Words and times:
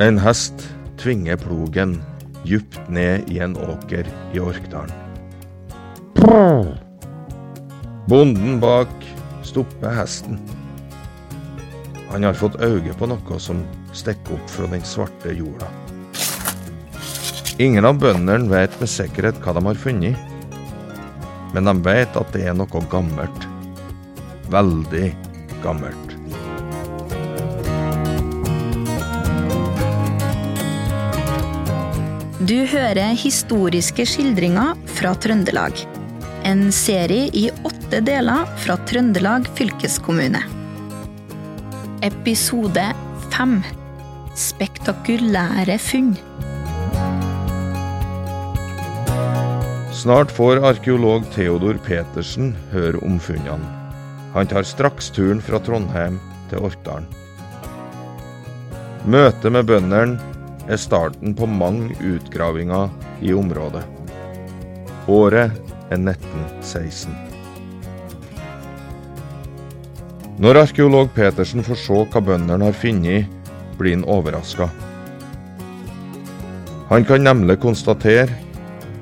En 0.00 0.16
hest 0.18 0.62
tvinger 0.96 1.36
plogen 1.36 1.98
djupt 2.44 2.88
ned 2.88 3.28
i 3.28 3.38
en 3.38 3.56
åker 3.56 4.06
i 4.32 4.40
Orkdalen. 4.40 4.94
Bonden 8.08 8.60
bak 8.60 8.88
stopper 9.44 9.92
hesten. 9.92 10.40
Han 12.08 12.24
har 12.24 12.32
fått 12.32 12.56
øye 12.64 12.94
på 12.96 13.10
noe 13.12 13.40
som 13.44 13.60
stikker 13.92 14.38
opp 14.38 14.48
fra 14.50 14.70
den 14.72 14.86
svarte 14.88 15.34
jorda. 15.36 15.68
Ingen 17.60 17.84
av 17.84 18.00
bøndene 18.00 18.48
vet 18.48 18.80
med 18.80 18.88
sikkerhet 18.88 19.42
hva 19.44 19.52
de 19.52 19.64
har 19.68 19.82
funnet, 19.82 20.16
men 21.52 21.68
de 21.68 21.76
vet 21.84 22.16
at 22.16 22.32
det 22.32 22.46
er 22.48 22.56
noe 22.56 22.86
gammelt. 22.88 23.44
Veldig 24.48 25.10
gammelt. 25.60 26.09
Du 32.40 32.56
hører 32.64 33.12
historiske 33.20 34.06
skildringer 34.08 34.70
fra 34.96 35.10
Trøndelag. 35.20 35.76
En 36.48 36.70
serie 36.72 37.26
i 37.36 37.50
åtte 37.68 37.98
deler 38.00 38.46
fra 38.62 38.78
Trøndelag 38.88 39.44
fylkeskommune. 39.58 40.40
Episode 42.08 42.86
fem 43.34 43.58
Spektakulære 44.40 45.76
funn. 45.84 46.14
Snart 50.00 50.32
får 50.32 50.64
arkeolog 50.64 51.28
Theodor 51.36 51.76
Petersen 51.84 52.54
høre 52.72 53.04
om 53.04 53.20
funnene. 53.20 53.68
Han 54.32 54.48
tar 54.48 54.64
straks 54.64 55.12
turen 55.12 55.44
fra 55.44 55.60
Trondheim 55.60 56.16
til 56.48 56.64
Orkdalen. 56.64 57.04
Møtet 59.04 59.52
med 59.52 59.68
bøndene 59.68 60.39
er 60.70 60.78
starten 60.80 61.34
på 61.34 61.48
mange 61.50 61.96
utgravinger 61.98 62.90
i 63.22 63.34
området. 63.34 63.82
Året 65.10 65.50
er 65.90 65.98
1916. 65.98 67.14
Når 70.40 70.62
arkeolog 70.62 71.10
Petersen 71.12 71.64
får 71.66 71.80
se 71.82 72.04
hva 72.12 72.22
bøndene 72.24 72.70
har 72.70 72.78
funnet, 72.78 73.26
blir 73.76 73.98
han 73.98 74.06
overraska. 74.08 74.70
Han 76.90 77.04
kan 77.06 77.26
nemlig 77.26 77.58
konstatere 77.62 78.30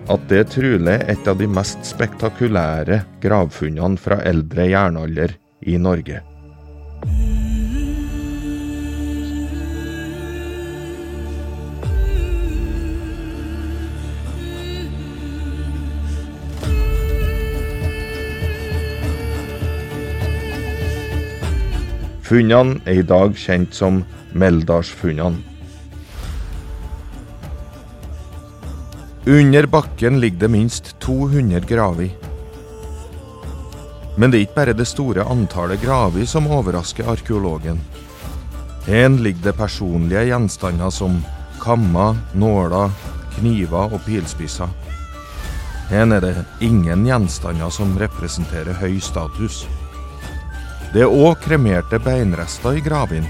at 0.09 0.25
det 0.31 0.41
er 0.41 0.51
trolig 0.51 0.97
et 1.13 1.29
av 1.29 1.39
de 1.39 1.49
mest 1.51 1.85
spektakulære 1.87 3.03
gravfunnene 3.23 4.01
fra 4.01 4.21
eldre 4.29 4.67
jernalder 4.73 5.37
i 5.69 5.77
Norge. 5.81 6.23
Funnene 22.29 22.83
er 22.85 22.99
i 23.01 23.05
dag 23.09 23.33
kjent 23.41 23.73
som 23.73 24.03
Meldalsfunnene. 24.37 25.39
Under 29.29 29.67
bakken 29.67 30.21
ligger 30.21 30.43
det 30.43 30.51
minst 30.53 30.91
200 31.01 31.65
graver. 31.69 32.11
Men 34.17 34.31
det 34.31 34.39
er 34.39 34.45
ikke 34.45 34.59
bare 34.61 34.77
det 34.77 34.89
store 34.89 35.25
antallet 35.25 35.81
graver 35.81 36.29
som 36.29 36.49
overrasker 36.53 37.09
arkeologen. 37.09 37.81
Her 38.85 39.09
ligger 39.09 39.49
det 39.49 39.57
personlige 39.57 40.29
gjenstander 40.29 40.93
som 40.93 41.21
kammer, 41.65 42.17
nåler, 42.35 42.93
kniver 43.39 43.93
og 43.93 44.01
pilspisser. 44.05 44.69
Her 45.89 46.13
er 46.13 46.21
det 46.21 46.47
ingen 46.61 47.09
gjenstander 47.09 47.73
som 47.73 47.97
representerer 48.01 48.77
høy 48.81 49.01
status. 49.01 49.65
Det 50.89 51.03
er 51.05 51.13
òg 51.13 51.43
kremerte 51.45 51.99
beinrester 52.01 52.79
i 52.79 52.81
gravene, 52.81 53.29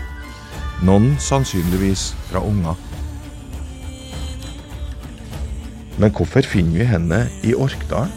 noen 0.87 1.17
sannsynligvis 1.19 2.13
fra 2.29 2.39
unger. 2.47 2.79
Men 5.99 6.15
hvorfor 6.15 6.47
finner 6.47 6.79
vi 6.79 6.87
henne 6.87 7.25
i 7.43 7.57
Orkdalen? 7.59 8.15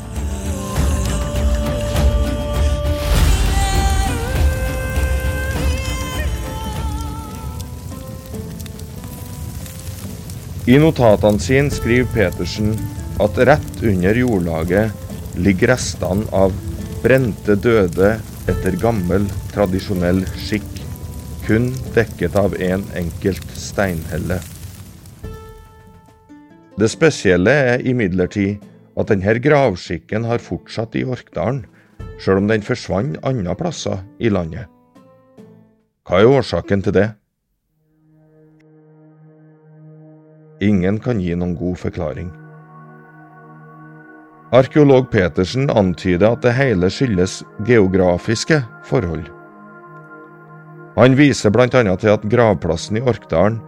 I 10.70 10.78
notatene 10.78 11.42
sine 11.42 11.74
skriver 11.74 12.14
Petersen 12.14 12.76
at 13.20 13.42
rett 13.50 13.82
under 13.82 14.16
jordlaget 14.22 14.94
ligger 15.42 15.74
restene 15.74 16.30
av 16.30 16.54
brente 17.02 17.58
døde 17.58 18.20
etter 18.50 18.78
gammel, 18.82 19.28
tradisjonell 19.54 20.24
skikk, 20.40 20.82
kun 21.46 21.70
dekket 21.96 22.36
av 22.40 22.56
en 22.62 22.84
enkelt 22.98 23.54
steinhelle. 23.58 24.40
Det 26.80 26.90
spesielle 26.90 27.54
er 27.76 27.86
imidlertid 27.86 28.64
at 28.98 29.12
denne 29.12 29.38
gravskikken 29.44 30.26
har 30.26 30.42
fortsatt 30.42 30.98
i 30.98 31.06
Orkdalen, 31.06 31.66
sjøl 32.22 32.42
om 32.42 32.50
den 32.50 32.66
forsvant 32.66 33.20
andre 33.28 33.56
plasser 33.58 34.02
i 34.22 34.32
landet. 34.34 34.66
Hva 36.08 36.22
er 36.22 36.32
årsaken 36.32 36.82
til 36.86 36.98
det? 36.98 37.08
Ingen 40.62 41.00
kan 41.02 41.22
gi 41.22 41.34
noen 41.38 41.58
god 41.58 41.78
forklaring. 41.82 42.41
Arkeolog 44.52 45.06
Petersen 45.12 45.70
antyder 45.72 46.34
at 46.34 46.42
det 46.44 46.52
hele 46.58 46.90
skyldes 46.92 47.38
geografiske 47.64 48.58
forhold. 48.84 49.30
Han 50.98 51.16
viser 51.16 51.54
bl.a. 51.56 51.70
til 51.72 52.12
at 52.12 52.26
gravplassen 52.28 53.00
i 53.00 53.04
Orkdalen 53.08 53.62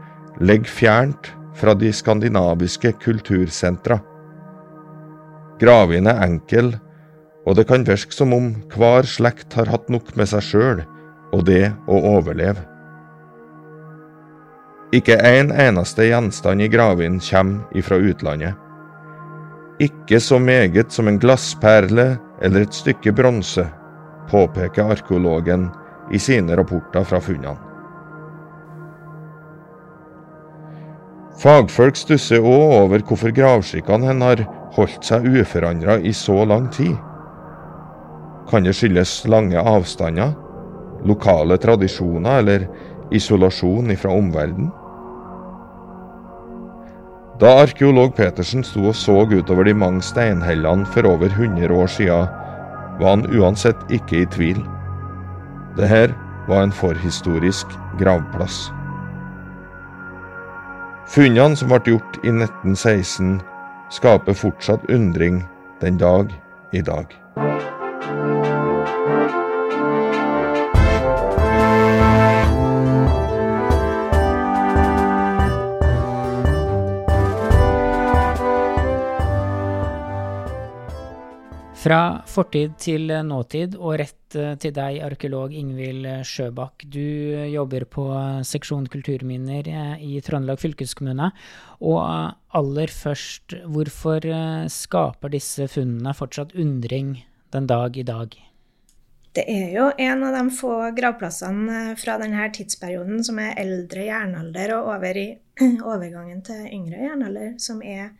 ligger 0.44 0.68
fjernt 0.68 1.30
fra 1.56 1.72
de 1.80 1.92
skandinaviske 1.96 2.92
kultursentra. 3.00 4.02
Gravene 5.62 6.12
er 6.12 6.28
enkel, 6.28 6.74
og 7.48 7.56
det 7.56 7.70
kan 7.70 7.88
virke 7.88 8.12
som 8.12 8.36
om 8.36 8.52
hver 8.76 9.08
slekt 9.08 9.56
har 9.56 9.72
hatt 9.72 9.88
nok 9.88 10.12
med 10.20 10.28
seg 10.34 10.44
sjøl 10.50 10.84
og 11.32 11.46
det 11.48 11.70
å 11.88 12.02
overleve. 12.18 12.60
Ikke 14.94 15.16
en 15.16 15.56
eneste 15.56 16.10
gjenstand 16.12 16.62
i 16.62 16.70
gravene 16.70 17.24
kommer 17.24 17.80
ifra 17.80 17.98
utlandet. 18.04 18.63
Ikke 19.84 20.20
så 20.22 20.40
meget 20.40 20.94
som 20.94 21.10
en 21.10 21.20
glassperle 21.20 22.14
eller 22.42 22.64
et 22.64 22.76
stykke 22.76 23.12
bronse, 23.16 23.66
påpeker 24.32 24.92
arkeologen 24.94 25.68
i 26.14 26.20
sine 26.22 26.56
rapporter 26.56 27.04
fra 27.08 27.20
funnene. 27.24 27.58
Fagfolk 31.44 31.98
stusser 31.98 32.46
òg 32.46 32.76
over 32.78 33.02
hvorfor 33.04 33.34
gravskikkene 33.36 34.08
hennes 34.08 34.30
har 34.30 34.44
holdt 34.78 35.10
seg 35.10 35.26
uforandra 35.42 35.98
i 36.00 36.14
så 36.16 36.44
lang 36.48 36.70
tid. 36.72 36.94
Kan 38.48 38.64
det 38.64 38.76
skyldes 38.78 39.24
lange 39.28 39.60
avstander, 39.60 40.36
lokale 41.04 41.58
tradisjoner 41.60 42.40
eller 42.44 42.68
isolasjon 43.12 43.92
ifra 43.92 44.14
omverdenen? 44.16 44.72
Da 47.42 47.50
arkeolog 47.64 48.14
Petersen 48.16 48.62
sto 48.64 48.90
og 48.92 48.96
så 48.96 49.16
utover 49.26 49.66
de 49.66 49.74
mange 49.74 50.04
steinhellene 50.06 50.86
for 50.94 51.08
over 51.10 51.32
100 51.34 51.74
år 51.74 51.90
siden, 51.90 52.28
var 53.00 53.10
han 53.10 53.26
uansett 53.34 53.80
ikke 53.90 54.22
i 54.22 54.30
tvil. 54.36 54.62
Dette 55.78 56.14
var 56.48 56.62
en 56.64 56.76
forhistorisk 56.76 57.74
gravplass. 58.00 58.68
Funnene 61.10 61.58
som 61.58 61.74
ble 61.74 61.82
gjort 61.90 62.22
i 62.22 62.30
1916, 62.30 63.42
skaper 63.94 64.38
fortsatt 64.38 64.86
undring 64.94 65.44
den 65.82 65.98
dag 65.98 66.30
i 66.72 66.82
dag. 66.86 67.10
Fra 81.84 82.22
fortid 82.32 82.78
til 82.80 83.12
nåtid, 83.28 83.74
og 83.76 83.98
rett 84.00 84.36
eh, 84.40 84.54
til 84.62 84.72
deg, 84.72 85.02
arkeolog 85.04 85.52
Ingvild 85.52 86.06
Sjøbakk. 86.24 86.86
Du 86.88 87.36
jobber 87.52 87.84
på 87.92 88.06
seksjon 88.48 88.86
kulturminner 88.88 89.68
eh, 89.68 90.06
i 90.08 90.22
Trøndelag 90.24 90.62
fylkeskommune. 90.62 91.28
Og 91.84 92.00
aller 92.56 92.94
først, 92.94 93.58
hvorfor 93.68 94.24
eh, 94.24 94.70
skaper 94.72 95.34
disse 95.34 95.68
funnene 95.74 96.14
fortsatt 96.16 96.56
undring 96.56 97.18
den 97.52 97.68
dag 97.68 98.00
i 98.00 98.08
dag? 98.08 98.38
Det 99.36 99.44
er 99.52 99.76
jo 99.76 99.90
en 100.06 100.24
av 100.24 100.38
de 100.38 100.56
få 100.56 100.78
gravplassene 100.96 101.98
fra 102.00 102.16
denne 102.22 102.48
tidsperioden 102.56 103.26
som 103.28 103.44
er 103.44 103.60
eldre 103.60 104.08
jernalder 104.08 104.78
og 104.78 104.94
over 104.96 105.20
i 105.20 105.28
overgangen 105.92 106.40
til 106.48 106.64
yngre 106.64 107.10
jernalder, 107.10 107.52
som 107.60 107.84
er 107.84 108.14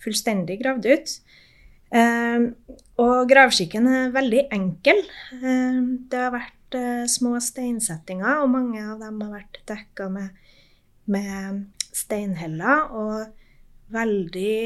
fullstendig 0.00 0.62
gravd 0.64 0.88
ut. 0.88 1.16
Eh, 1.90 2.46
og 3.02 3.30
gravskikken 3.30 3.88
er 3.90 4.14
veldig 4.14 4.46
enkel. 4.54 5.02
Eh, 5.40 5.80
det 6.10 6.22
har 6.22 6.34
vært 6.34 6.78
eh, 6.78 7.04
små 7.10 7.36
steinsettinger, 7.42 8.44
og 8.44 8.52
mange 8.52 8.82
av 8.84 9.00
dem 9.02 9.20
har 9.24 9.40
vært 9.40 9.62
dekka 9.70 10.10
med, 10.12 10.36
med 11.10 11.64
steinheller. 11.90 12.92
Og 12.94 13.94
veldig, 13.94 14.58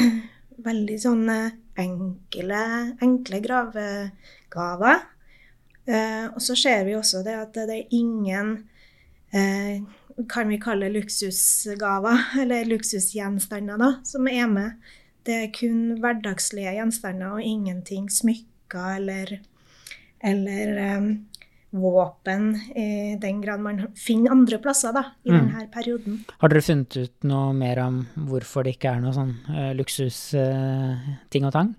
veldig 0.68 1.00
sånne 1.02 1.40
enkle, 1.80 2.62
enkle 3.02 3.42
gravegaver. 3.44 5.10
og 5.84 6.38
så 6.40 6.54
ser 6.56 6.84
vi 6.86 6.94
også 6.96 7.20
det 7.26 7.34
at 7.36 7.56
det 7.68 7.74
er 7.74 7.90
ingen 7.92 8.54
kan 10.30 10.48
vi 10.48 10.60
kalle 10.62 10.88
luksusgaver, 10.94 12.22
eller 12.40 12.70
luksusgjenstander, 12.70 13.76
da, 13.76 13.90
som 14.06 14.30
er 14.30 14.46
med 14.48 14.94
det 15.24 15.36
er 15.40 15.52
kun 15.54 15.98
hverdagslige 16.02 16.74
gjenstander 16.76 17.38
og 17.38 17.44
ingenting 17.44 18.10
smykker 18.12 18.98
eller, 18.98 19.38
eller 20.24 20.98
um, 20.98 21.08
våpen, 21.74 22.52
i 22.76 23.16
den 23.20 23.40
grad 23.42 23.62
man 23.64 23.86
finner 23.98 24.34
andre 24.34 24.58
plasser 24.62 24.92
da, 24.94 25.04
i 25.26 25.32
mm. 25.32 25.38
denne 25.38 25.64
perioden. 25.74 26.20
Har 26.42 26.52
dere 26.52 26.62
funnet 26.62 26.96
ut 27.00 27.26
noe 27.26 27.54
mer 27.56 27.80
om 27.82 28.02
hvorfor 28.28 28.66
det 28.66 28.76
ikke 28.76 28.92
er 28.92 29.00
noe 29.02 29.14
sånn 29.16 29.34
uh, 29.48 29.72
luksusting 29.78 31.42
uh, 31.42 31.48
og 31.48 31.56
tang? 31.56 31.74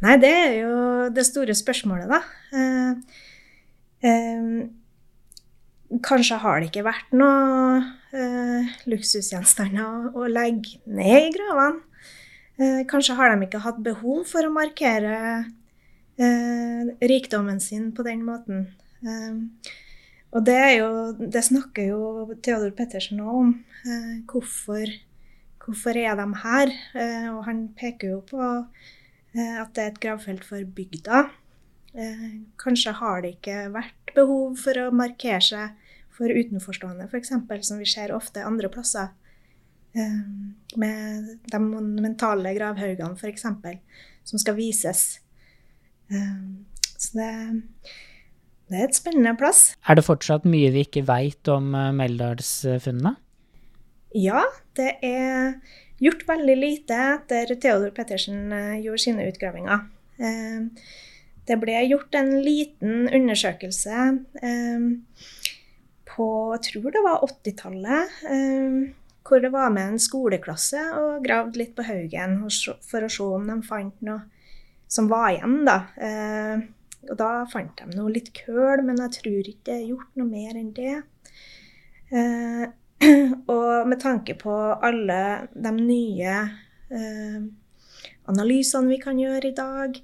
Nei, 0.00 0.16
det 0.20 0.32
er 0.32 0.54
jo 0.62 0.74
det 1.12 1.24
store 1.28 1.54
spørsmålet, 1.56 2.08
da. 2.08 2.20
Uh, 4.00 4.64
kanskje 6.06 6.38
har 6.40 6.60
det 6.60 6.70
ikke 6.70 6.86
vært 6.86 7.10
noe 7.12 7.82
luksusgjenstander 8.88 10.16
å 10.16 10.24
legge 10.30 10.80
ned 10.88 11.28
i 11.28 11.32
gravene. 11.34 11.84
Eh, 12.60 12.82
kanskje 12.88 13.16
har 13.16 13.32
de 13.32 13.46
ikke 13.46 13.62
hatt 13.64 13.78
behov 13.80 14.26
for 14.28 14.44
å 14.44 14.52
markere 14.52 15.14
eh, 16.20 16.90
rikdommen 17.08 17.60
sin 17.62 17.88
på 17.96 18.04
den 18.04 18.24
måten. 18.26 18.66
Eh, 19.00 19.70
og 20.30 20.44
det, 20.44 20.58
jo, 20.76 20.90
det 21.16 21.42
snakker 21.46 21.88
jo 21.88 22.00
Theodor 22.44 22.74
Pettersen 22.76 23.22
òg 23.24 23.38
om. 23.38 23.54
Hvorfor, 24.28 24.92
hvorfor, 25.64 25.96
er 25.96 26.18
de 26.20 26.26
her? 26.44 26.70
Og 27.32 27.40
han 27.48 27.64
peker 27.74 28.12
jo 28.12 28.18
på 28.28 28.38
at 28.44 29.72
det 29.74 29.82
er 29.82 29.88
et 29.88 29.98
gravfelt 30.04 30.44
for 30.46 30.62
bygda. 30.76 31.24
kanskje 32.62 32.92
har 33.00 33.24
det 33.24 33.32
ikke 33.38 33.56
vært 33.74 34.14
behov 34.14 34.60
for 34.62 34.78
å 34.84 34.92
markere 34.94 35.40
seg 35.42 35.90
for 36.14 36.30
utenforstående, 36.30 37.08
f.eks., 37.08 37.32
som 37.66 37.82
vi 37.82 37.88
ser 37.88 38.14
ofte 38.14 38.44
andre 38.46 38.70
plasser. 38.70 39.10
Eh, 39.92 40.18
med 40.78 41.30
de 41.50 41.58
monumentale 41.58 42.52
gravhaugene, 42.54 43.16
f.eks., 43.18 43.46
som 44.24 44.38
skal 44.38 44.54
vises. 44.54 45.18
Eh, 46.10 46.36
så 46.94 47.18
det, 47.18 47.32
det, 48.70 48.76
er 48.76 48.86
et 48.86 48.98
spennende 48.98 49.34
plass. 49.40 49.72
Er 49.88 49.98
det 49.98 50.06
fortsatt 50.06 50.46
mye 50.46 50.70
vi 50.74 50.86
ikke 50.86 51.06
veit 51.08 51.50
om 51.50 51.74
eh, 51.74 51.90
Meldalsfunnene? 51.96 53.16
Ja, 54.14 54.44
det 54.78 54.96
er 55.06 55.58
gjort 56.02 56.24
veldig 56.26 56.56
lite 56.58 56.96
etter 57.16 57.54
Theodor 57.54 57.92
Pettersen 57.94 58.50
gjorde 58.82 59.02
sine 59.04 59.26
utgravinger. 59.30 59.84
Det 61.46 61.56
ble 61.62 61.76
gjort 61.86 62.16
en 62.18 62.32
liten 62.42 63.06
undersøkelse 63.06 64.08
på 66.10 66.26
jeg 66.56 66.64
tror 66.66 66.96
det 66.96 67.04
var 67.06 67.22
80-tallet 67.28 68.18
hvor 69.26 69.42
det 69.42 69.52
var 69.52 69.70
med 69.74 69.94
en 69.94 70.02
skoleklasse 70.02 70.82
og 70.98 71.24
gravde 71.24 71.60
litt 71.60 71.74
på 71.76 71.86
haugen 71.86 72.40
for 72.48 73.04
å 73.04 73.12
se 73.12 73.26
om 73.26 73.48
de 73.50 73.58
fant 73.66 74.04
noe 74.06 74.22
som 74.90 75.06
var 75.10 75.30
igjen, 75.34 75.60
da. 75.68 75.76
Eh, 76.02 76.62
og 77.08 77.16
da 77.16 77.30
fant 77.50 77.78
de 77.78 77.94
noe 77.94 78.10
litt 78.12 78.32
køl, 78.36 78.82
men 78.84 78.98
jeg 79.06 79.16
tror 79.20 79.50
ikke 79.52 79.66
det 79.68 79.76
er 79.76 79.88
gjort 79.92 80.18
noe 80.18 80.28
mer 80.28 80.58
enn 80.58 80.72
det. 80.76 80.96
Eh, 82.10 82.64
og 83.54 83.88
med 83.88 84.00
tanke 84.02 84.36
på 84.40 84.56
alle 84.74 85.20
de 85.54 85.72
nye 85.76 86.34
eh, 86.90 87.38
analysene 88.28 88.90
vi 88.90 89.00
kan 89.00 89.20
gjøre 89.20 89.52
i 89.52 89.56
dag, 89.56 90.00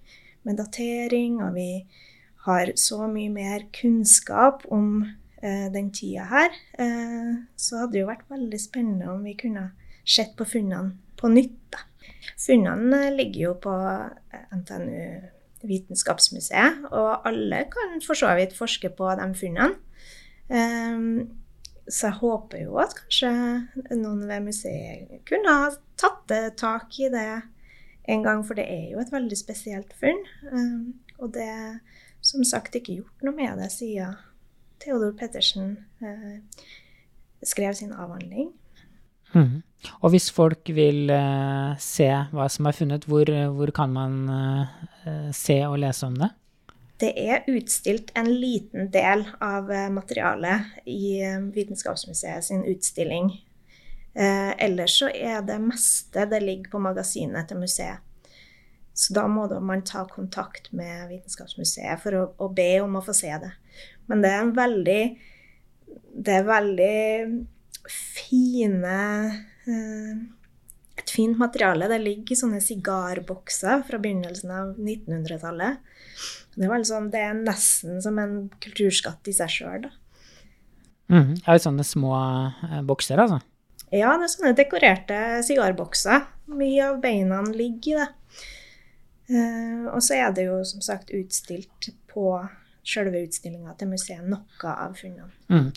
med 0.46 0.60
datering, 0.62 1.40
og 1.42 1.56
vi 1.58 1.70
har 2.46 2.70
så 2.78 3.08
mye 3.10 3.32
mer 3.34 3.66
kunnskap 3.74 4.62
om 4.70 5.00
den 5.72 5.90
tida 5.94 6.26
her, 6.30 6.54
eh, 6.78 7.32
så 7.56 7.82
hadde 7.82 7.96
det 7.96 8.02
jo 8.02 8.10
vært 8.10 8.28
veldig 8.32 8.60
spennende 8.60 9.10
om 9.12 9.24
vi 9.26 9.36
kunne 9.38 9.70
sett 10.06 10.36
på 10.38 10.46
funnene 10.48 10.96
på 11.18 11.30
nytt. 11.32 11.58
Da. 11.72 11.82
Funnene 12.40 13.08
ligger 13.14 13.40
jo 13.40 13.54
på 13.66 13.74
eh, 13.74 14.44
NTNU 14.54 15.66
Vitenskapsmuseet, 15.66 16.84
og 16.92 17.26
alle 17.26 17.64
kan 17.72 17.98
for 18.04 18.18
så 18.18 18.30
vidt 18.38 18.54
forske 18.54 18.90
på 18.94 19.08
de 19.18 19.26
funnene. 19.34 19.74
Så 21.86 22.04
jeg 22.06 22.18
håper 22.20 22.60
jo 22.60 22.76
at 22.78 22.92
kanskje 22.94 23.30
noen 23.96 24.20
ved 24.28 24.44
museet 24.44 25.24
kunne 25.26 25.54
ha 25.56 25.72
tatt 25.98 26.34
tak 26.60 27.00
i 27.02 27.08
det 27.10 27.24
en 28.12 28.22
gang, 28.22 28.44
for 28.46 28.54
det 28.60 28.68
er 28.70 28.92
jo 28.92 29.00
et 29.02 29.10
veldig 29.10 29.38
spesielt 29.40 29.96
funn. 29.98 30.22
Og 31.18 31.32
det 31.34 31.48
er 31.50 31.80
som 32.26 32.44
sagt 32.46 32.78
ikke 32.78 33.00
gjort 33.00 33.26
noe 33.26 33.34
med 33.34 33.58
det 33.64 33.72
siden 33.74 34.14
Theodor 34.82 35.12
Pettersen 35.18 35.76
eh, 36.02 36.38
skrev 37.42 37.74
sin 37.78 37.92
avhandling. 37.92 38.52
Mm. 39.34 39.62
Og 40.00 40.10
hvis 40.14 40.30
folk 40.32 40.68
vil 40.74 41.10
eh, 41.12 41.76
se 41.82 42.08
hva 42.32 42.48
som 42.52 42.68
er 42.68 42.76
funnet, 42.76 43.06
hvor, 43.10 43.30
hvor 43.56 43.72
kan 43.74 43.92
man 43.92 44.18
eh, 44.32 45.30
se 45.36 45.60
og 45.68 45.80
lese 45.82 46.08
om 46.08 46.18
det? 46.20 46.32
Det 46.96 47.12
er 47.28 47.44
utstilt 47.52 48.12
en 48.16 48.28
liten 48.40 48.88
del 48.92 49.26
av 49.44 49.68
eh, 49.72 49.88
materialet 49.92 50.88
i 50.88 51.18
eh, 51.20 51.42
Vitenskapsmuseet 51.52 52.44
sin 52.44 52.64
utstilling. 52.64 53.28
Eh, 54.16 54.52
ellers 54.64 54.96
så 55.02 55.10
er 55.12 55.42
det 55.44 55.58
meste 55.60 56.24
det 56.30 56.40
ligger 56.40 56.72
på 56.72 56.80
magasinet 56.80 57.50
til 57.50 57.60
museet. 57.60 58.00
Så 58.96 59.12
da 59.12 59.26
må 59.28 59.44
man 59.60 59.84
ta 59.84 60.06
kontakt 60.08 60.70
med 60.72 61.10
Vitenskapsmuseet 61.10 62.00
for 62.00 62.16
å, 62.16 62.24
å 62.40 62.48
be 62.48 62.70
om 62.80 62.96
å 62.96 63.04
få 63.04 63.12
se 63.12 63.34
det. 63.42 63.52
Men 64.10 64.22
det 64.22 64.30
er 64.32 64.42
en 64.44 64.54
veldig 64.56 65.02
Det 66.26 66.32
er 66.32 66.46
veldig 66.46 66.96
fine 67.90 68.96
eh, 69.66 70.14
Et 70.96 71.12
fint 71.12 71.36
materiale. 71.38 71.88
Det 71.90 72.00
ligger 72.02 72.32
i 72.32 72.38
sånne 72.40 72.62
sigarbokser 72.64 73.84
fra 73.86 74.00
begynnelsen 74.00 74.52
av 74.54 74.72
1900-tallet. 74.80 75.82
Det, 76.56 76.70
sånn, 76.88 77.10
det, 77.12 77.20
er 77.20 77.36
nesten 77.36 78.00
som 78.00 78.16
en 78.18 78.38
kulturskatt 78.64 79.28
i 79.28 79.34
seg 79.36 79.52
sjøl, 79.52 79.84
da. 79.84 79.92
Mm, 81.12 81.36
er 81.36 81.52
det 81.52 81.62
sånne 81.62 81.84
små 81.86 82.14
eh, 82.16 82.80
bokser, 82.88 83.20
altså? 83.22 83.42
Ja, 83.92 84.16
det 84.16 84.26
er 84.26 84.32
sånne 84.32 84.54
dekorerte 84.58 85.18
sigarbokser. 85.46 86.24
Mye 86.50 86.88
av 86.88 86.96
beina 87.04 87.42
ligger 87.46 87.92
i 87.92 87.98
det. 88.00 88.08
Uh, 89.26 89.86
og 89.90 90.02
så 90.06 90.20
er 90.20 90.34
det 90.34 90.44
jo 90.46 90.60
som 90.66 90.82
sagt 90.84 91.10
utstilt 91.14 91.88
på 92.12 92.28
selve 92.86 93.22
utstillinga 93.26 93.74
til 93.78 93.90
museet 93.92 94.26
noe 94.26 94.72
av 94.72 94.96
funnene. 94.98 95.32
Mm. 95.52 95.70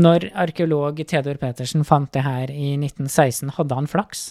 Når 0.00 0.28
arkeolog 0.38 1.00
Theodor 1.02 1.40
Petersen 1.40 1.82
fant 1.86 2.12
det 2.14 2.22
her 2.22 2.50
i 2.54 2.76
1916, 2.78 3.56
hadde 3.56 3.78
han 3.78 3.90
flaks? 3.90 4.30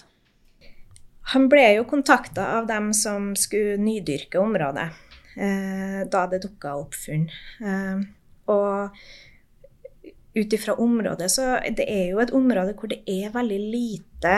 Han 1.34 1.50
ble 1.52 1.66
jo 1.76 1.88
kontakta 1.90 2.46
av 2.58 2.70
dem 2.70 2.94
som 2.96 3.34
skulle 3.38 3.78
nydyrke 3.82 4.40
området 4.42 4.88
eh, 5.36 6.00
da 6.10 6.24
det 6.32 6.42
dukka 6.46 6.78
opp 6.80 6.96
funn. 6.98 7.28
Eh, 7.60 8.00
og 8.50 8.96
ut 10.40 10.54
ifra 10.54 10.74
området 10.80 11.28
så 11.32 11.58
Det 11.76 11.86
er 11.90 12.12
jo 12.14 12.22
et 12.24 12.34
område 12.34 12.74
hvor 12.78 12.90
det 12.90 13.02
er 13.10 13.34
veldig 13.34 13.60
lite 13.60 14.34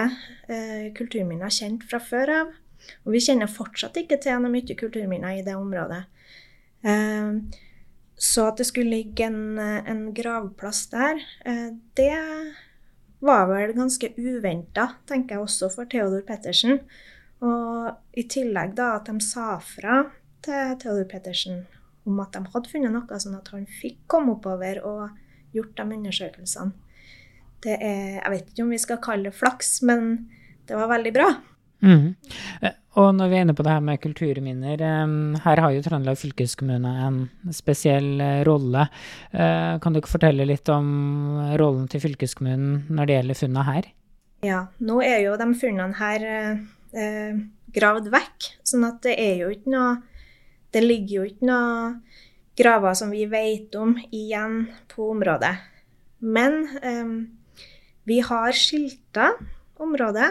eh, 0.50 0.90
kulturminner 0.98 1.54
kjent 1.54 1.86
fra 1.88 2.02
før 2.02 2.34
av. 2.40 2.52
Og 3.06 3.14
vi 3.14 3.22
kjenner 3.22 3.52
fortsatt 3.52 4.00
ikke 4.02 4.18
til 4.20 4.42
noe 4.42 4.52
mye 4.52 4.76
kulturminner 4.76 5.38
i 5.38 5.46
det 5.46 5.56
området. 5.56 6.04
Eh, 6.82 7.60
så 8.22 8.48
at 8.52 8.60
det 8.62 8.68
skulle 8.70 8.94
ligge 8.94 9.26
en, 9.26 9.58
en 9.58 10.04
gravplass 10.14 10.86
der, 10.92 11.22
eh, 11.46 11.72
det 11.98 12.18
var 13.22 13.48
vel 13.50 13.74
ganske 13.78 14.12
uventa, 14.18 14.88
tenker 15.10 15.38
jeg 15.38 15.46
også 15.46 15.70
for 15.74 15.90
Theodor 15.90 16.24
Pettersen. 16.28 16.80
Og 17.42 18.18
i 18.18 18.26
tillegg 18.30 18.76
da 18.78 18.96
at 19.00 19.10
de 19.10 19.22
sa 19.26 19.56
fra 19.66 20.04
til 20.46 20.76
Theodor 20.82 21.08
Pettersen 21.10 21.64
om 22.06 22.22
at 22.22 22.34
de 22.34 22.42
hadde 22.54 22.70
funnet 22.70 22.94
noe, 22.94 23.20
sånn 23.22 23.38
at 23.38 23.52
han 23.54 23.68
fikk 23.70 24.00
komme 24.10 24.36
oppover 24.36 24.82
og 24.86 25.10
gjort 25.54 25.76
de 25.78 25.98
undersøkelsene. 25.98 26.74
Det 27.62 27.76
er, 27.78 28.16
jeg 28.18 28.34
vet 28.34 28.48
ikke 28.50 28.64
om 28.66 28.72
vi 28.74 28.82
skal 28.82 29.02
kalle 29.06 29.30
det 29.30 29.38
flaks, 29.38 29.84
men 29.86 30.32
det 30.66 30.78
var 30.78 30.90
veldig 30.90 31.12
bra. 31.14 31.28
Mm. 31.82 32.16
Og 33.00 33.14
når 33.16 33.30
vi 33.32 33.38
er 33.38 33.46
inne 33.46 33.56
på 33.56 33.64
det 33.64 33.72
her 33.72 33.84
med 33.88 34.02
kulturminner, 34.04 34.82
her 35.46 35.62
har 35.64 35.72
jo 35.72 35.84
Trøndelag 35.86 36.20
fylkeskommune 36.20 36.92
en 37.06 37.22
spesiell 37.56 38.20
eh, 38.20 38.42
rolle. 38.48 38.84
Eh, 39.32 39.78
kan 39.80 39.94
du 39.96 40.02
ikke 40.02 40.12
fortelle 40.12 40.48
litt 40.48 40.68
om 40.74 40.90
rollen 41.62 41.88
til 41.92 42.04
fylkeskommunen 42.04 42.92
når 42.92 43.08
det 43.08 43.18
gjelder 43.18 43.40
funnene 43.40 43.66
her? 43.70 43.88
Ja, 44.44 44.60
nå 44.84 45.00
er 45.06 45.22
jo 45.24 45.38
de 45.40 45.48
funnene 45.56 45.96
her 46.02 46.28
eh, 46.28 47.40
gravd 47.72 48.12
vekk, 48.12 48.50
sånn 48.68 48.88
at 48.90 49.00
det 49.06 49.16
er 49.22 49.46
jo 49.46 49.52
ikke 49.56 49.76
noe 49.76 50.00
Det 50.72 50.80
ligger 50.80 51.16
jo 51.18 51.24
ikke 51.28 51.48
noe 51.50 51.88
graver 52.56 52.94
som 52.96 53.10
vi 53.12 53.26
vet 53.28 53.74
om 53.76 53.98
igjen 54.08 54.70
på 54.92 55.10
området. 55.12 55.56
Men 56.20 56.62
eh, 56.80 57.12
vi 58.08 58.20
har 58.24 58.56
skilta 58.56 59.34
området, 59.82 60.30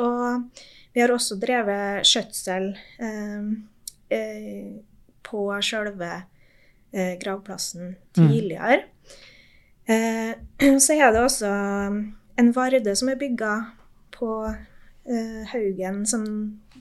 og 0.00 0.50
vi 0.92 1.02
har 1.02 1.12
også 1.14 1.38
drevet 1.40 2.06
skjøtsel 2.08 2.72
eh, 3.02 3.50
eh, 4.10 4.70
på 5.26 5.44
sjølve 5.62 6.12
eh, 6.92 7.14
gravplassen 7.20 7.92
mm. 7.92 8.00
tidligere. 8.16 8.80
Mm. 9.90 10.78
så 10.84 10.94
er 10.94 11.12
det 11.14 11.22
også 11.22 11.50
en 12.40 12.50
varde 12.54 12.94
som 12.98 13.10
er 13.10 13.18
bygga 13.20 13.54
på 14.14 14.32
eh, 14.46 15.42
Haugen, 15.52 16.04
som 16.06 16.24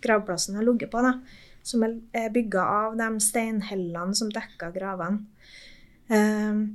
gravplassen 0.01 0.57
har 0.59 0.67
ligget 0.67 0.91
på. 0.91 1.01
da, 1.05 1.19
Som 1.63 1.85
er 1.85 2.29
bygga 2.33 2.63
av 2.63 2.97
de 2.99 3.09
steinhellene 3.23 4.15
som 4.15 4.31
dekker 4.33 4.73
gravene. 4.75 5.25
Eh, 6.09 6.65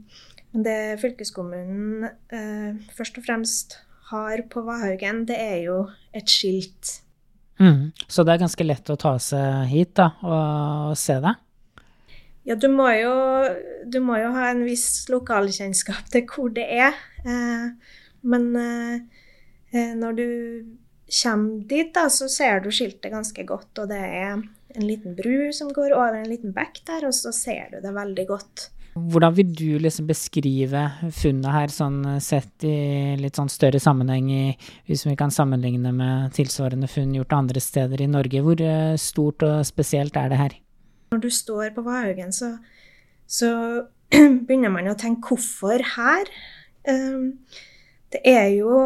det 0.55 1.00
fylkeskommunen 1.03 2.05
eh, 2.07 2.76
først 2.95 3.19
og 3.19 3.26
fremst 3.26 3.79
har 4.12 4.45
på 4.50 4.62
Vahaugen, 4.62 5.25
det 5.26 5.38
er 5.41 5.57
jo 5.64 5.79
et 6.14 6.31
skilt 6.31 7.00
Mm. 7.61 7.93
Så 8.09 8.25
det 8.27 8.35
er 8.35 8.43
ganske 8.43 8.67
lett 8.67 8.91
å 8.91 8.99
ta 8.99 9.15
seg 9.23 9.69
hit 9.71 9.95
da, 9.99 10.11
og 10.27 10.95
se 10.99 11.19
det? 11.23 11.35
Ja, 12.45 12.57
du 12.61 12.67
må, 12.69 12.91
jo, 12.93 13.13
du 13.89 14.01
må 14.05 14.19
jo 14.21 14.33
ha 14.35 14.51
en 14.51 14.67
viss 14.67 15.07
lokalkjennskap 15.09 16.11
til 16.13 16.27
hvor 16.29 16.51
det 16.53 16.67
er. 16.77 16.99
Eh, 17.25 17.95
men 18.29 18.51
eh, 18.61 19.23
eh, 19.73 19.95
når 19.97 20.19
du 20.19 20.27
kommer 21.23 21.63
dit, 21.71 21.89
da, 21.97 22.11
så 22.13 22.29
ser 22.29 22.61
du 22.61 22.69
skiltet 22.69 23.15
ganske 23.15 23.47
godt. 23.49 23.73
Og 23.81 23.89
det 23.89 24.01
er 24.01 24.35
en 24.35 24.85
liten 24.85 25.17
bru 25.17 25.49
som 25.57 25.73
går 25.73 25.97
over 25.97 26.19
en 26.21 26.29
liten 26.29 26.53
bekk 26.53 26.83
der, 26.91 27.09
og 27.09 27.17
så 27.17 27.33
ser 27.33 27.73
du 27.73 27.81
det 27.81 27.95
veldig 27.97 28.29
godt. 28.29 28.69
Hvordan 28.95 29.35
vil 29.35 29.49
du 29.59 29.79
liksom 29.83 30.07
beskrive 30.07 30.85
funnet 31.17 31.51
her, 31.51 31.73
sånn 31.75 31.97
eh, 32.13 32.21
sett 32.23 32.67
i 32.67 33.17
litt 33.19 33.35
sånn 33.35 33.51
større 33.51 33.81
sammenheng, 33.83 34.29
i, 34.31 34.45
hvis 34.87 35.03
vi 35.09 35.17
kan 35.19 35.35
sammenligne 35.35 35.91
med 35.95 36.35
tilsvarende 36.37 36.87
funn 36.91 37.17
gjort 37.17 37.35
andre 37.35 37.63
steder 37.63 38.05
i 38.05 38.11
Norge? 38.11 38.43
Hvor 38.47 38.63
eh, 38.63 38.95
stort 39.01 39.43
og 39.43 39.65
spesielt 39.67 40.15
er 40.21 40.31
det 40.31 40.39
her? 40.39 40.55
Når 41.11 41.25
du 41.27 41.31
står 41.35 41.75
på 41.75 41.83
Vahaugen, 41.87 42.31
så, 42.35 42.53
så 43.27 43.51
begynner 44.47 44.71
man 44.75 44.93
å 44.93 44.99
tenke 44.99 45.33
hvorfor 45.33 45.83
her? 45.97 46.31
Um, 46.87 47.33
det 48.15 48.23
er 48.31 48.49
jo 48.55 48.79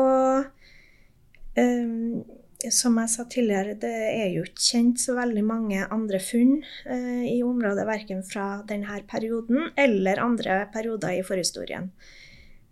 um, 1.59 2.25
som 2.59 2.97
jeg 2.99 3.11
sa 3.13 3.25
tidligere, 3.31 3.77
det 3.79 3.93
er 3.93 4.33
jo 4.35 4.43
ikke 4.43 4.65
kjent 4.65 4.99
så 5.01 5.15
veldig 5.15 5.45
mange 5.47 5.85
andre 5.95 6.19
funn 6.23 6.57
eh, 6.91 7.29
i 7.31 7.39
området, 7.47 7.85
verken 7.87 8.25
fra 8.27 8.49
denne 8.67 8.99
perioden 9.07 9.71
eller 9.79 10.19
andre 10.25 10.65
perioder 10.75 11.21
i 11.21 11.23
forhistorien. 11.27 11.93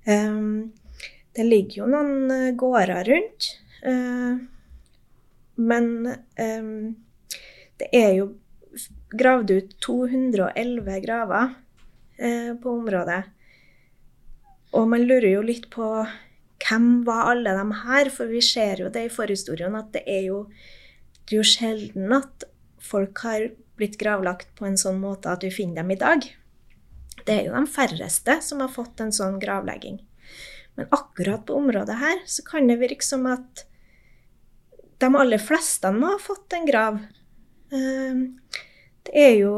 Um, 0.06 0.72
det 1.38 1.46
ligger 1.46 1.84
jo 1.84 1.88
noen 1.92 2.32
eh, 2.34 2.50
gårder 2.58 3.06
rundt, 3.12 3.48
uh, 3.86 4.42
men 5.56 5.88
um, 6.34 6.74
det 7.78 7.90
er 7.94 8.12
jo 8.18 8.28
gravd 9.14 9.54
ut 9.54 9.74
211 9.86 11.00
graver 11.06 11.54
uh, 11.54 12.52
på 12.58 12.74
området. 12.74 13.22
Og 14.74 14.90
man 14.90 15.06
lurer 15.06 15.30
jo 15.36 15.46
litt 15.46 15.70
på 15.70 15.86
hvem 16.66 17.04
var 17.06 17.30
alle 17.32 17.54
de 17.56 17.78
her? 17.84 18.10
For 18.12 18.30
vi 18.30 18.42
ser 18.44 18.82
jo 18.84 18.90
det 18.92 19.06
i 19.06 19.12
forhistorien 19.12 19.76
at 19.78 19.92
det 19.94 20.02
er 20.06 20.26
jo, 20.28 20.42
det 21.24 21.36
er 21.36 21.40
jo 21.40 21.46
sjelden 21.46 22.16
at 22.16 22.46
folk 22.82 23.22
har 23.26 23.48
blitt 23.76 23.98
gravlagt 24.00 24.52
på 24.56 24.66
en 24.68 24.78
sånn 24.80 24.98
måte 25.02 25.30
at 25.30 25.44
vi 25.44 25.52
finner 25.52 25.82
dem 25.82 25.94
i 25.94 26.00
dag. 26.00 26.26
Det 27.26 27.34
er 27.34 27.48
jo 27.48 27.56
de 27.56 27.66
færreste 27.70 28.38
som 28.44 28.62
har 28.62 28.72
fått 28.72 29.02
en 29.02 29.14
sånn 29.14 29.40
gravlegging. 29.42 29.98
Men 30.76 30.92
akkurat 30.94 31.46
på 31.46 31.56
området 31.56 31.96
her 32.00 32.20
så 32.28 32.44
kan 32.46 32.68
det 32.68 32.78
virke 32.80 33.04
som 33.04 33.26
at 33.30 33.64
de 35.00 35.08
aller 35.08 35.40
fleste 35.40 35.90
må 35.92 36.14
ha 36.14 36.20
fått 36.20 36.56
en 36.56 36.68
grav. 36.68 37.00
Ehm, 37.74 38.22
det 39.08 39.16
er 39.16 39.34
jo 39.40 39.56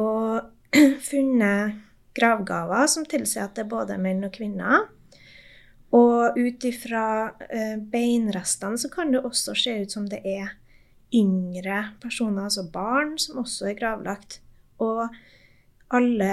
funnet 1.10 1.84
gravgaver 2.18 2.86
som 2.90 3.06
tilsier 3.06 3.46
at 3.46 3.58
det 3.58 3.66
er 3.66 3.70
både 3.70 3.98
menn 4.02 4.24
og 4.26 4.34
kvinner. 4.34 4.88
Og 5.96 6.36
ut 6.36 6.64
ifra 6.68 7.32
eh, 7.48 7.76
beinrestene 7.80 8.76
så 8.80 8.90
kan 8.92 9.12
det 9.14 9.24
også 9.24 9.54
se 9.56 9.76
ut 9.82 9.94
som 9.94 10.08
det 10.10 10.20
er 10.28 10.52
yngre 11.14 11.94
personer, 12.02 12.44
altså 12.44 12.66
barn, 12.72 13.16
som 13.20 13.40
også 13.40 13.70
er 13.70 13.78
gravlagt. 13.78 14.40
Og 14.84 15.08
alle 15.94 16.32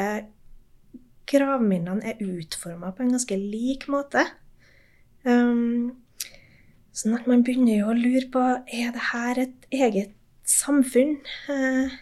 gravminnene 1.30 2.04
er 2.12 2.20
utforma 2.22 2.92
på 2.92 3.06
en 3.06 3.16
ganske 3.16 3.38
lik 3.40 3.88
måte. 3.92 4.26
Um, 5.26 5.96
sånn 6.96 7.16
at 7.18 7.30
man 7.30 7.44
begynner 7.46 7.80
jo 7.80 7.90
å 7.92 7.98
lure 7.98 8.28
på 8.32 8.44
er 8.44 8.92
det 8.94 9.08
her 9.14 9.42
et 9.48 9.70
eget 9.74 10.14
samfunn. 10.46 11.18
Uh, 11.50 11.96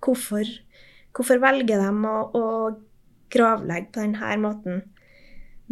hvorfor, 0.00 0.48
hvorfor, 1.12 1.42
velger 1.42 1.82
de 1.82 1.90
å, 2.08 2.16
å 2.30 2.46
gravlegge 3.34 3.90
på 3.90 4.06
denne 4.06 4.36
måten? 4.46 4.84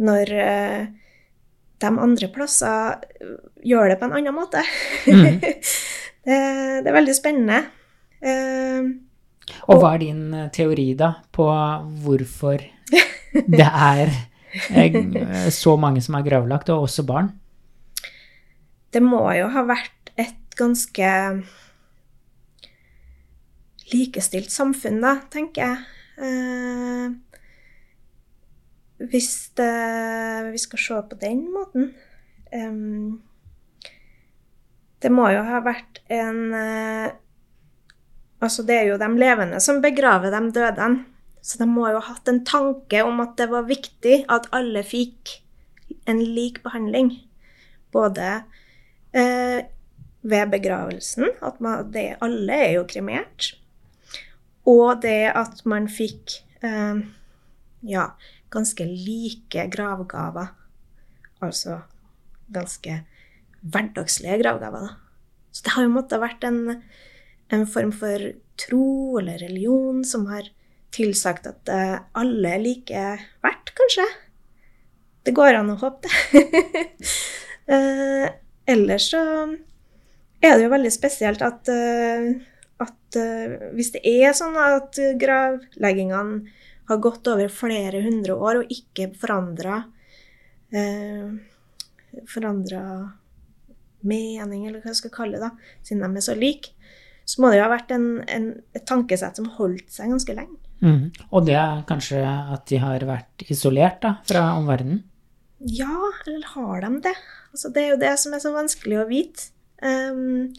Når 0.01 0.31
uh, 0.35 0.85
de 1.83 1.91
andre 1.91 2.29
plasser 2.31 3.01
eh, 3.19 3.33
gjør 3.67 3.91
det 3.91 3.97
på 3.99 4.07
en 4.07 4.15
annen 4.19 4.35
måte. 4.35 4.61
Mm. 5.07 5.39
det, 6.25 6.37
det, 6.85 6.87
er 6.87 6.95
veldig 6.95 7.15
spennende. 7.17 7.63
Uh, 8.23 8.95
og 9.69 9.81
hva 9.81 9.93
er 9.95 10.01
din 10.01 10.23
teori, 10.55 10.93
da, 10.97 11.11
på 11.35 11.45
hvorfor 12.05 12.63
det 13.59 13.67
er 13.67 14.15
så 15.51 15.75
mange 15.77 16.01
som 16.01 16.17
er 16.17 16.25
gravlagt, 16.25 16.71
og 16.73 16.87
også 16.87 17.05
barn? 17.05 17.29
Det 18.95 19.03
må 19.03 19.21
jo 19.35 19.49
ha 19.51 19.65
vært 19.67 20.13
et 20.15 20.55
ganske 20.57 21.11
likestilt 23.91 24.49
samfunn, 24.53 25.01
da, 25.03 25.17
tenker 25.33 25.67
jeg. 25.67 25.77
Hvis 28.97 29.51
det, 29.59 29.71
vi 30.53 30.59
skal 30.61 30.79
se 30.79 30.99
på 31.09 31.17
den 31.19 31.41
måten 31.51 31.89
um, 32.55 33.17
Det 35.03 35.11
må 35.11 35.27
jo 35.33 35.41
ha 35.43 35.59
vært 35.65 35.99
en 36.07 36.39
uh, 36.55 37.09
Altså, 38.43 38.63
det 38.67 38.77
er 38.77 38.89
jo 38.91 39.01
de 39.01 39.09
levende 39.17 39.59
som 39.63 39.81
begraver 39.81 40.29
de 40.29 40.51
døde. 40.53 40.87
Så 41.41 41.57
de 41.57 41.65
må 41.69 41.87
jo 41.89 42.01
ha 42.03 42.13
hatt 42.13 42.29
en 42.29 42.43
tanke 42.45 42.99
om 43.01 43.21
at 43.23 43.35
det 43.39 43.47
var 43.49 43.65
viktig 43.65 44.19
at 44.29 44.49
alle 44.53 44.83
fikk 44.85 45.37
en 46.09 46.19
lik 46.35 46.59
behandling. 46.65 47.13
Både 47.95 48.27
uh, 49.15 49.59
ved 50.25 50.51
begravelsen, 50.51 51.31
at 51.41 51.61
man, 51.63 51.91
det, 51.93 52.17
alle 52.25 52.59
er 52.67 52.71
jo 52.75 52.85
kremert, 52.89 53.53
og 54.65 55.01
det 55.03 55.31
at 55.37 55.61
man 55.69 55.87
fikk 55.91 56.39
uh, 56.65 57.01
ja, 57.89 58.09
ganske 58.53 58.85
like 58.87 59.67
gravgaver. 59.73 60.53
Altså 61.43 61.81
ganske 62.51 63.01
hverdagslige 63.65 64.39
gravgaver. 64.43 64.87
Da. 64.87 64.89
Så 65.51 65.65
det 65.65 65.73
har 65.75 65.87
jo 65.87 65.95
måttet 65.95 66.21
vært 66.21 66.45
en, 66.47 66.59
en, 67.53 67.65
form 67.69 67.93
for 67.95 68.31
tro 68.59 69.17
eller 69.19 69.41
religion 69.41 70.03
som 70.07 70.27
har 70.31 70.49
tilsagt 70.95 71.47
at 71.49 71.71
uh, 71.71 71.97
alle 72.15 72.55
er 72.55 72.63
like 72.63 73.05
verdt, 73.43 73.71
kanskje. 73.77 74.07
Det 75.25 75.33
går 75.35 75.59
an 75.59 75.73
å 75.73 75.79
håpe 75.81 76.05
det. 76.05 76.43
uh, 77.71 78.27
ellers 78.75 79.09
så 79.11 79.23
er 80.43 80.57
det 80.57 80.67
jo 80.67 80.73
veldig 80.75 80.91
spesielt 80.93 81.41
at, 81.43 81.71
uh, 81.71 82.29
at 82.85 83.19
hvis 83.75 83.93
det 83.95 84.03
er 84.03 84.35
sånn 84.35 84.55
at 84.59 84.99
gravleggingene 85.19 86.51
har 86.89 87.01
gått 87.03 87.27
over 87.31 87.51
flere 87.51 88.01
hundre 88.05 88.37
år 88.37 88.61
og 88.61 88.73
ikke 88.73 89.11
forandra 89.19 89.83
eh, 90.73 91.35
Forandra 92.31 92.81
mening, 94.05 94.67
eller 94.67 94.79
hva 94.79 94.93
jeg 94.93 95.01
skal 95.01 95.11
kalle 95.11 95.39
det, 95.39 95.49
da, 95.49 95.73
siden 95.83 96.05
de 96.05 96.21
er 96.21 96.23
så 96.23 96.35
like, 96.37 96.71
så 97.27 97.41
må 97.41 97.49
det 97.51 97.57
jo 97.57 97.65
ha 97.65 97.71
vært 97.73 97.91
en, 97.91 98.05
en, 98.31 98.45
et 98.77 98.85
tankesett 98.87 99.39
som 99.39 99.49
holdt 99.57 99.89
seg 99.91 100.13
ganske 100.13 100.35
lenge. 100.37 100.55
Mm. 100.79 101.09
Og 101.31 101.45
det 101.47 101.57
er 101.59 101.83
kanskje 101.89 102.21
at 102.23 102.65
de 102.69 102.79
har 102.79 103.03
vært 103.07 103.45
isolert 103.49 103.99
da, 104.05 104.13
fra 104.29 104.45
omverdenen? 104.59 105.01
Ja, 105.65 106.11
eller 106.27 106.45
har 106.53 106.85
de 106.85 106.91
det? 107.07 107.15
Altså, 107.51 107.71
det 107.73 107.83
er 107.83 107.93
jo 107.93 108.01
det 108.03 108.13
som 108.21 108.35
er 108.35 108.43
så 108.43 108.51
vanskelig 108.55 108.99
å 109.01 109.07
vite. 109.09 109.49
Um, 109.81 110.53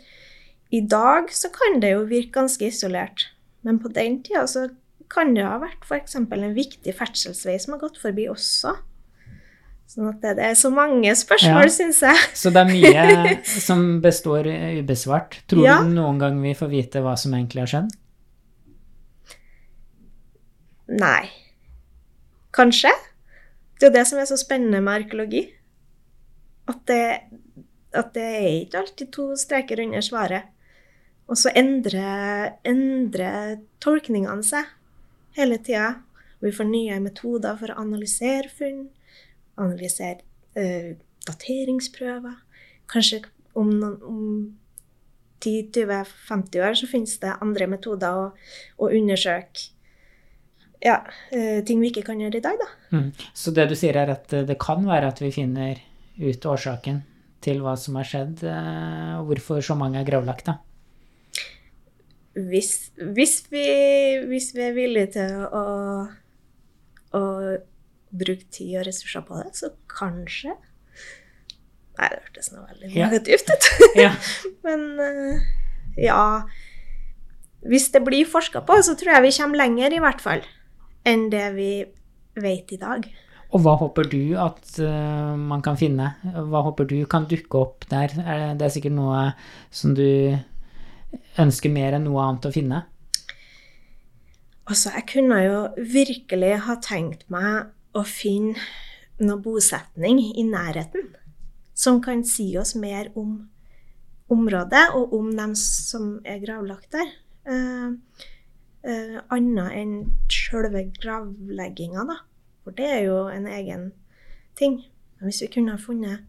I 0.75 0.83
dag 0.83 1.31
så 1.33 1.51
kan 1.55 1.81
det 1.81 1.93
jo 1.95 2.07
virke 2.11 2.41
ganske 2.41 2.69
isolert, 2.69 3.29
men 3.67 3.79
på 3.81 3.93
den 3.95 4.21
tida 4.27 4.47
så 4.51 4.69
kan 5.13 5.35
det 5.37 5.45
ha 5.47 5.57
vært 5.63 5.85
f.eks. 5.87 6.17
en 6.19 6.55
viktig 6.57 6.95
ferdselsvei 6.97 7.59
som 7.63 7.75
har 7.77 7.81
gått 7.85 7.99
forbi 8.03 8.27
også. 8.33 8.73
Sånn 9.87 10.09
at 10.11 10.19
det, 10.25 10.33
det 10.41 10.47
er 10.51 10.57
så 10.59 10.71
mange 10.75 11.13
spørsmål, 11.15 11.69
Ja. 11.69 11.71
syns 11.71 12.01
jeg. 12.03 12.17
Så 12.35 12.51
det 12.51 12.65
er 12.65 12.73
mye 12.73 13.37
som 13.69 14.01
består 14.03 14.49
ubesvart. 14.81 15.39
Tror 15.47 15.63
Ja. 15.65 15.77
du 15.83 15.93
noen 15.95 16.19
gang 16.19 16.41
vi 16.43 16.55
får 16.59 16.73
vite 16.73 17.03
hva 17.05 17.15
som 17.17 17.33
egentlig 17.39 17.63
har 17.63 17.71
skjedd? 17.71 17.95
Nei. 20.89 21.29
Kanskje. 22.55 22.91
Det 23.79 23.87
er 23.87 23.91
jo 23.91 23.97
det 23.99 24.07
som 24.09 24.19
er 24.23 24.29
så 24.31 24.39
spennende 24.41 24.81
med 24.83 25.03
arkeologi. 25.05 25.43
At 26.71 26.83
det, 26.91 27.03
at 27.95 28.13
det 28.17 28.27
er 28.27 28.49
ikke 28.65 28.81
alltid 28.83 29.11
to 29.15 29.27
streker 29.39 29.83
under 29.85 30.03
svaret. 30.05 30.49
Og 31.31 31.39
så 31.39 31.51
endrer, 31.59 32.53
endrer 32.67 33.57
tolkningene 33.83 34.45
seg 34.47 34.67
hele 35.37 35.59
tida. 35.63 35.95
Vi 36.45 36.53
får 36.53 36.69
nye 36.69 36.99
metoder 37.01 37.57
for 37.61 37.73
å 37.73 37.81
analysere 37.81 38.51
funn, 38.53 38.87
analysere 39.61 40.21
eh, 40.59 40.97
dateringsprøver. 41.27 42.37
Kanskje 42.93 43.23
om, 43.57 43.73
om 43.83 44.27
10-20-50 45.45 46.63
år 46.67 46.77
så 46.79 46.91
finnes 46.91 47.17
det 47.23 47.39
andre 47.41 47.69
metoder 47.71 48.21
å, 48.21 48.29
å 48.81 48.93
undersøke 48.93 49.73
ja, 50.85 51.01
eh, 51.31 51.65
ting 51.65 51.81
vi 51.81 51.91
ikke 51.91 52.05
kan 52.07 52.21
gjøre 52.21 52.39
i 52.39 52.45
dag, 52.45 52.61
da. 52.61 52.69
Mm. 52.97 53.11
Så 53.35 53.53
det 53.57 53.69
du 53.71 53.77
sier 53.79 53.97
er 53.99 54.13
at 54.13 54.33
eh, 54.37 54.45
det 54.47 54.59
kan 54.63 54.85
være 54.87 55.11
at 55.13 55.23
vi 55.23 55.33
finner 55.35 55.81
ut 56.21 56.49
årsaken 56.49 57.01
til 57.45 57.63
hva 57.65 57.77
som 57.81 57.97
har 57.99 58.09
skjedd, 58.09 58.45
eh, 58.47 59.15
og 59.19 59.31
hvorfor 59.31 59.65
så 59.65 59.77
mange 59.79 60.01
er 60.01 60.09
gravlagt, 60.09 60.49
da. 60.51 60.59
Hvis, 62.37 62.91
hvis, 63.17 63.39
vi, 63.49 63.65
hvis 64.29 64.51
vi 64.53 64.61
er 64.67 64.75
villige 64.77 65.13
til 65.15 65.39
å, 65.57 65.63
å 67.17 67.23
bruke 68.13 68.45
tid 68.53 68.75
og 68.81 68.87
ressurser 68.91 69.25
på 69.25 69.39
det, 69.41 69.53
så 69.57 69.73
kanskje 69.91 70.53
Nei, 71.97 72.11
det 72.13 72.19
hørtes 72.27 72.51
nå 72.53 72.61
veldig 72.61 72.91
Ja. 72.93 73.07
negativt 73.09 73.49
ut. 73.49 73.69
Ja. 74.05 74.11
Men 74.67 74.83
eh, 75.01 75.47
ja 76.05 76.25
Hvis 77.65 77.89
det 77.95 78.03
blir 78.05 78.29
forska 78.29 78.61
på, 78.69 78.77
så 78.85 78.93
tror 79.01 79.15
jeg 79.15 79.25
vi 79.25 79.37
kommer 79.39 79.63
lenger, 79.63 79.97
i 79.97 80.03
hvert 80.05 80.21
fall, 80.21 80.45
enn 81.09 81.31
det 81.33 81.47
vi 81.57 81.71
vet 82.37 82.75
i 82.77 82.79
dag. 82.83 83.09
Og 83.57 83.63
hva 83.65 83.79
håper 83.81 84.11
du 84.13 84.37
at 84.37 84.77
uh, 84.83 85.33
man 85.41 85.63
kan 85.65 85.79
finne? 85.81 86.11
Hva 86.21 86.61
håper 86.67 86.85
du 86.91 86.99
kan 87.09 87.25
dukke 87.31 87.63
opp 87.63 87.87
der? 87.89 88.13
Er 88.21 88.43
det, 88.43 88.49
det 88.61 88.67
er 88.67 88.75
sikkert 88.75 88.97
noe 88.99 89.23
som 89.73 89.95
du 89.97 90.37
ønsker 91.41 91.73
mer 91.73 91.97
enn 91.97 92.07
noe 92.09 92.23
annet 92.25 92.49
å 92.49 92.55
finne? 92.55 92.85
Altså, 94.67 94.91
jeg 94.97 95.07
kunne 95.13 95.39
jo 95.45 95.59
virkelig 95.79 96.55
ha 96.67 96.79
tenkt 96.83 97.27
meg 97.31 97.69
å 97.97 98.03
finne 98.07 98.59
noe 99.23 99.41
bosetning 99.41 100.19
i 100.35 100.45
nærheten 100.45 101.13
som 101.77 102.01
kan 102.03 102.25
si 102.27 102.49
oss 102.59 102.75
mer 102.77 103.13
om 103.15 103.47
området 104.33 104.89
og 104.97 105.13
om 105.15 105.31
dem 105.37 105.55
som 105.59 106.17
er 106.27 106.41
gravlagt 106.43 106.91
der. 106.97 107.13
Eh, 107.47 108.23
eh, 108.91 109.19
Annet 109.31 109.77
enn 109.77 109.95
sjølve 110.33 110.89
gravlegginga, 110.99 112.07
da. 112.09 112.19
For 112.65 112.75
det 112.75 112.89
er 112.91 113.03
jo 113.07 113.19
en 113.31 113.47
egen 113.47 113.91
ting. 114.59 114.81
Men 115.17 115.31
hvis 115.31 115.45
vi 115.45 115.53
kunne 115.53 115.77
ha 115.77 115.81
funnet 115.81 116.27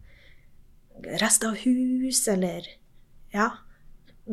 rester 1.22 1.50
av 1.50 1.58
hus, 1.64 2.22
eller 2.30 2.68
ja, 3.34 3.50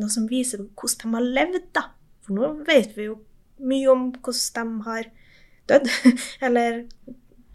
noe 0.00 0.12
som 0.12 0.28
viser 0.30 0.64
hvordan 0.64 1.12
de 1.12 1.18
har 1.18 1.30
levd, 1.38 1.70
da. 1.76 1.86
For 2.24 2.36
nå 2.36 2.52
vet 2.66 2.96
vi 2.96 3.08
jo 3.08 3.20
mye 3.62 3.88
om 3.92 4.08
hvordan 4.18 4.74
de 4.76 4.88
har 4.88 5.08
dødd, 5.70 5.90
eller 6.46 6.84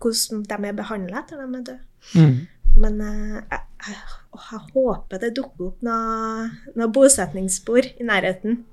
hvordan 0.01 0.43
de 0.49 0.59
er 0.69 0.81
behandla 0.81 1.23
etter 1.23 1.41
de 1.41 1.47
er 1.47 1.69
døde. 1.71 1.79
Mm. 2.15 2.37
Men 2.81 3.01
eh, 3.03 3.39
jeg, 3.51 3.63
jeg, 3.87 3.97
jeg 4.31 4.61
håper 4.73 5.21
det 5.21 5.33
dukker 5.37 5.71
opp 5.71 5.81
noen 5.85 6.53
noe 6.77 6.93
bosetningsspor 6.95 7.91
i 7.99 8.07
nærheten. 8.07 8.63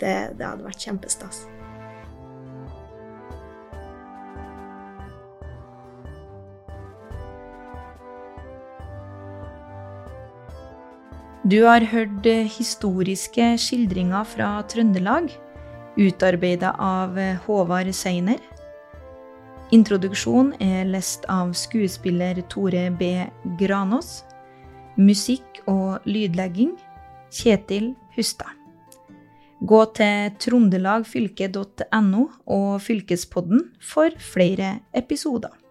Det, 0.00 0.14
det 0.38 0.48
hadde 0.48 0.66
vært 0.66 0.88
kjempestas. 0.88 1.44
Du 11.42 11.64
har 11.66 11.82
hørt 11.90 12.26
eh, 12.30 12.46
historiske 12.46 13.42
skildringer 13.58 14.22
fra 14.30 14.50
Trøndelag, 14.70 15.24
utarbeida 15.98 16.68
av 16.78 17.16
eh, 17.18 17.40
Håvard 17.48 17.88
Seiner. 17.98 18.38
Introduksjon 19.74 20.52
er 20.62 20.86
lest 20.86 21.26
av 21.26 21.50
skuespiller 21.58 22.38
Tore 22.52 22.84
B. 22.94 23.08
Granås. 23.58 24.20
Musikk 24.94 25.58
og 25.66 26.06
lydlegging 26.06 26.76
Kjetil 27.34 27.96
Hustad. 28.14 28.54
Gå 29.66 29.80
til 29.98 30.30
trondelagfylke.no 30.46 32.22
og 32.54 32.70
Fylkespodden 32.86 33.66
for 33.82 34.14
flere 34.30 34.76
episoder. 34.94 35.61